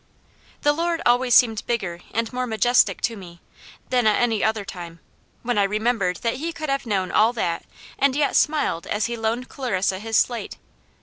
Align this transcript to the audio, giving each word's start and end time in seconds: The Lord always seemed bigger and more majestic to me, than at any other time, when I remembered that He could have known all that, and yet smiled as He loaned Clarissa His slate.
The 0.63 0.73
Lord 0.73 0.99
always 1.05 1.35
seemed 1.35 1.63
bigger 1.67 1.99
and 2.11 2.33
more 2.33 2.47
majestic 2.47 3.01
to 3.01 3.15
me, 3.15 3.39
than 3.91 4.07
at 4.07 4.19
any 4.19 4.43
other 4.43 4.65
time, 4.65 4.99
when 5.43 5.59
I 5.59 5.63
remembered 5.63 6.17
that 6.23 6.37
He 6.37 6.51
could 6.51 6.69
have 6.69 6.87
known 6.87 7.11
all 7.11 7.33
that, 7.33 7.65
and 7.99 8.15
yet 8.15 8.35
smiled 8.35 8.87
as 8.87 9.05
He 9.05 9.15
loaned 9.15 9.47
Clarissa 9.47 9.99
His 9.99 10.17
slate. 10.17 10.57